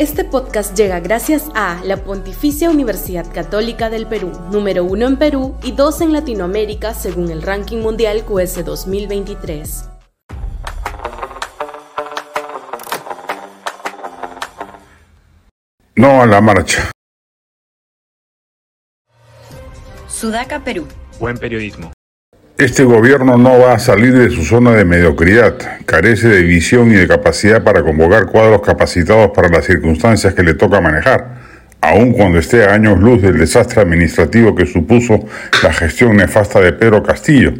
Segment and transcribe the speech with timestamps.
[0.00, 5.58] Este podcast llega gracias a la Pontificia Universidad Católica del Perú, número uno en Perú
[5.62, 9.90] y dos en Latinoamérica según el ranking mundial QS 2023.
[15.96, 16.90] No a la marcha.
[20.08, 20.88] Sudaca, Perú.
[21.18, 21.92] Buen periodismo.
[22.60, 25.54] Este gobierno no va a salir de su zona de mediocridad,
[25.86, 30.52] carece de visión y de capacidad para convocar cuadros capacitados para las circunstancias que le
[30.52, 31.38] toca manejar,
[31.80, 35.26] aun cuando esté a años luz del desastre administrativo que supuso
[35.62, 37.54] la gestión nefasta de Pedro Castillo.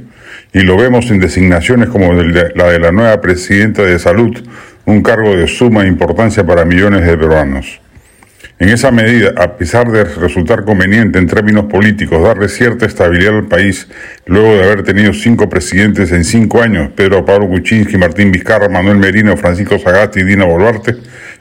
[0.53, 4.37] Y lo vemos en designaciones como la de la nueva presidenta de Salud,
[4.85, 7.81] un cargo de suma importancia para millones de peruanos.
[8.61, 13.47] En esa medida, a pesar de resultar conveniente en términos políticos darle cierta estabilidad al
[13.47, 13.89] país,
[14.27, 18.99] luego de haber tenido cinco presidentes en cinco años, Pedro Pablo Kuczynski, Martín Vizcarra, Manuel
[18.99, 20.95] Merino, Francisco Sagasti y Dina Boluarte,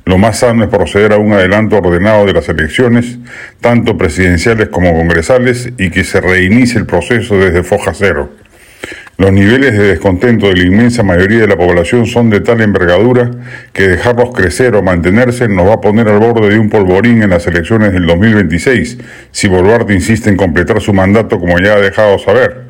[0.06, 3.18] lo más sano es proceder a un adelanto ordenado de las elecciones,
[3.60, 8.30] tanto presidenciales como congresales, y que se reinicie el proceso desde foja cero.
[9.20, 13.30] Los niveles de descontento de la inmensa mayoría de la población son de tal envergadura
[13.74, 17.32] que dejarlos crecer o mantenerse nos va a poner al borde de un polvorín en
[17.32, 18.98] las elecciones del 2026,
[19.32, 22.68] si Boluarte insiste en completar su mandato como ya ha dejado saber.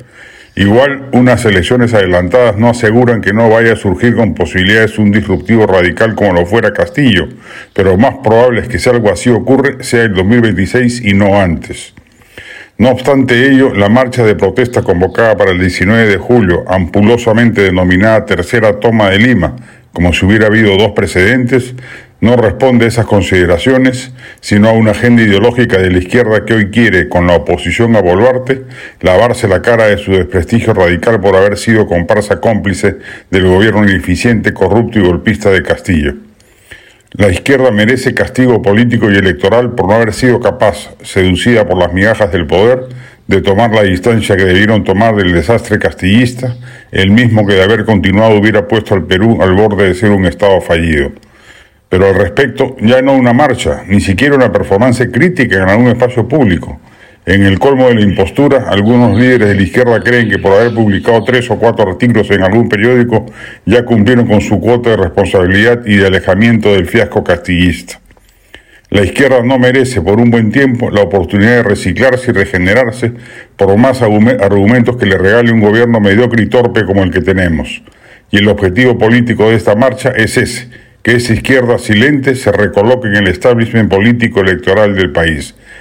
[0.56, 5.68] Igual, unas elecciones adelantadas no aseguran que no vaya a surgir con posibilidades un disruptivo
[5.68, 7.28] radical como lo fuera Castillo,
[7.74, 11.94] pero más probable es que si algo así ocurre sea el 2026 y no antes.
[12.80, 18.24] No obstante ello, la marcha de protesta convocada para el 19 de julio, ampulosamente denominada
[18.24, 19.54] Tercera Toma de Lima,
[19.92, 21.74] como si hubiera habido dos precedentes,
[22.22, 26.70] no responde a esas consideraciones, sino a una agenda ideológica de la izquierda que hoy
[26.70, 28.64] quiere, con la oposición a Boluarte,
[29.02, 32.96] lavarse la cara de su desprestigio radical por haber sido comparsa cómplice
[33.30, 36.29] del gobierno ineficiente, corrupto y golpista de Castillo.
[37.12, 41.92] La izquierda merece castigo político y electoral por no haber sido capaz, seducida por las
[41.92, 42.86] migajas del poder,
[43.26, 46.56] de tomar la distancia que debieron tomar del desastre castillista,
[46.92, 50.24] el mismo que de haber continuado hubiera puesto al Perú al borde de ser un
[50.24, 51.10] Estado fallido.
[51.88, 56.28] Pero al respecto, ya no una marcha, ni siquiera una performance crítica en algún espacio
[56.28, 56.80] público,
[57.30, 60.74] en el colmo de la impostura, algunos líderes de la izquierda creen que por haber
[60.74, 63.24] publicado tres o cuatro artículos en algún periódico
[63.64, 68.00] ya cumplieron con su cuota de responsabilidad y de alejamiento del fiasco castillista.
[68.88, 73.12] La izquierda no merece por un buen tiempo la oportunidad de reciclarse y regenerarse
[73.56, 77.80] por más argumentos que le regale un gobierno mediocre y torpe como el que tenemos.
[78.32, 80.68] Y el objetivo político de esta marcha es ese,
[81.04, 85.54] que esa izquierda silente se recoloque en el establishment político electoral del país.